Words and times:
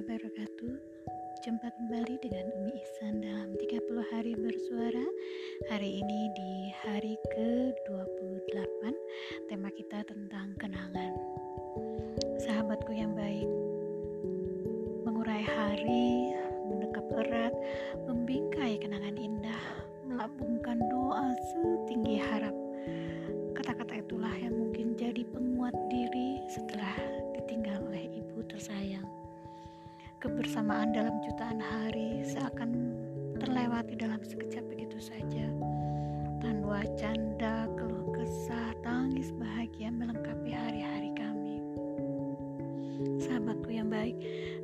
wabarakatuh. 0.00 0.72
Jumpa 1.44 1.68
kembali 1.68 2.16
dengan 2.24 2.48
Umi 2.56 2.72
Ihsan 2.80 3.20
dalam 3.20 3.52
30 3.60 4.00
hari 4.08 4.32
bersuara. 4.40 5.04
Hari 5.68 6.00
ini 6.00 6.32
di 6.32 6.52
hari 6.80 7.20
ke-28 7.28 8.80
Tema 9.52 9.68
kita 9.76 10.00
tentang 10.08 10.56
kenangan. 10.56 11.12
Sahabatku 12.40 12.88
yang 12.96 13.12
baik 13.12 13.44
Mengurai 15.04 15.44
hari, 15.44 16.32
mendekap 16.72 17.04
erat 17.20 17.52
Membingkai 18.08 18.80
kenangan 18.80 19.20
indah 19.20 19.64
Melambungkan 20.08 20.80
doa 20.88 21.36
setinggi 21.52 22.16
harap. 22.16 22.56
Kata-kata 23.52 24.00
itulah 24.00 24.32
yang 24.40 24.56
mungkin 24.56 24.96
jadi 24.96 25.20
penguat 25.36 25.76
diri 25.92 26.40
setelah 26.48 26.96
ditinggal. 27.36 27.89
Kebersamaan 30.20 30.92
dalam 30.92 31.16
jutaan 31.24 31.64
hari 31.64 32.20
seakan 32.28 32.92
terlewati 33.40 33.96
dalam 33.96 34.20
sekejap 34.20 34.68
begitu 34.68 35.00
saja. 35.00 35.48
Tanwa 36.44 36.84
canda, 37.00 37.64
keluh 37.72 38.04
kesah, 38.12 38.76
tangis 38.84 39.32
bahagia 39.40 39.88
melengkapi 39.88 40.52
hari-hari 40.52 41.08
kami. 41.16 41.64
Sahabatku 43.16 43.72
yang 43.72 43.88
baik, 43.88 44.12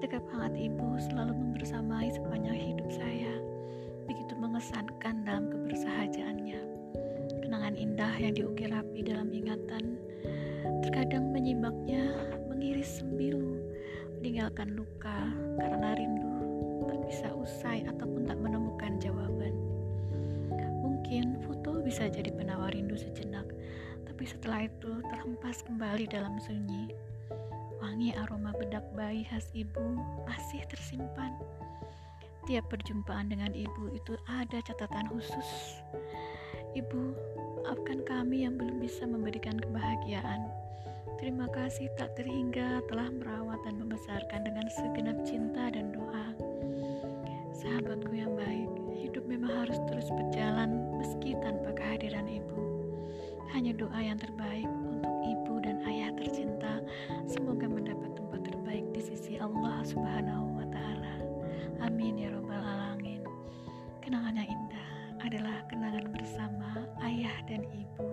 dekap 0.00 0.24
hangat 0.32 0.56
ibu 0.56 0.96
selalu 0.96 1.36
membersamai 1.36 2.08
sepanjang 2.08 2.56
hidup 2.56 2.88
saya. 2.88 3.36
Begitu 4.08 4.32
mengesankan 4.40 5.20
dalam 5.28 5.52
kebersahajaannya. 5.52 6.60
Kenangan 7.44 7.76
indah 7.76 8.16
yang 8.16 8.32
diukir 8.32 8.72
rapi 8.72 9.04
dalam 9.04 9.28
ingatan 9.28 10.00
terkadang 10.80 11.28
menyimaknya 11.28 12.08
mengiris 12.48 13.04
sembilu, 13.04 13.71
meninggalkan 14.22 14.78
luka 14.78 15.18
karena 15.58 15.98
rindu 15.98 16.30
tak 16.86 16.98
bisa 17.10 17.26
usai 17.34 17.82
ataupun 17.90 18.22
tak 18.22 18.38
menemukan 18.38 18.94
jawaban. 19.02 19.50
Mungkin 20.78 21.42
foto 21.42 21.82
bisa 21.82 22.06
jadi 22.06 22.30
penawar 22.30 22.70
rindu 22.70 22.94
sejenak, 22.94 23.42
tapi 24.06 24.22
setelah 24.22 24.70
itu 24.70 25.02
terhempas 25.10 25.66
kembali 25.66 26.06
dalam 26.06 26.38
sunyi. 26.38 26.94
Wangi 27.82 28.14
aroma 28.14 28.54
bedak 28.54 28.86
bayi 28.94 29.26
khas 29.26 29.50
ibu 29.58 29.98
masih 30.22 30.62
tersimpan. 30.70 31.34
Tiap 32.46 32.70
perjumpaan 32.70 33.26
dengan 33.26 33.50
ibu 33.50 33.90
itu 33.90 34.14
ada 34.30 34.62
catatan 34.62 35.10
khusus. 35.10 35.82
Ibu, 36.78 37.02
maafkan 37.66 38.06
kami 38.06 38.46
yang 38.46 38.54
belum 38.54 38.78
bisa 38.78 39.02
memberikan 39.02 39.58
kebahagiaan. 39.58 40.61
Terima 41.20 41.46
kasih 41.52 41.92
tak 41.98 42.16
terhingga 42.16 42.80
telah 42.88 43.10
merawat 43.12 43.60
dan 43.66 43.76
membesarkan 43.80 44.40
dengan 44.46 44.66
segenap 44.72 45.18
cinta 45.26 45.68
dan 45.68 45.92
doa. 45.92 46.26
Sahabatku 47.52 48.12
yang 48.16 48.32
baik, 48.34 48.70
hidup 48.96 49.24
memang 49.28 49.52
harus 49.64 49.78
terus 49.90 50.08
berjalan 50.08 50.78
meski 50.96 51.36
tanpa 51.38 51.76
kehadiran 51.76 52.24
ibu. 52.24 52.60
Hanya 53.52 53.76
doa 53.76 54.00
yang 54.00 54.16
terbaik 54.16 54.66
untuk 54.66 55.14
ibu 55.22 55.54
dan 55.60 55.84
ayah 55.84 56.10
tercinta. 56.16 56.80
Semoga 57.28 57.68
mendapat 57.68 58.16
tempat 58.16 58.40
terbaik 58.48 58.86
di 58.96 59.02
sisi 59.04 59.36
Allah 59.36 59.84
Subhanahu 59.84 60.56
wa 60.56 60.66
taala. 60.72 61.16
Amin 61.84 62.16
ya 62.16 62.32
robbal 62.32 62.64
alamin. 62.64 63.20
Kenangan 64.00 64.40
yang 64.40 64.48
indah 64.48 64.90
adalah 65.22 65.56
kenangan 65.68 66.08
bersama 66.08 66.88
ayah 67.04 67.36
dan 67.44 67.62
ibu. 67.68 68.12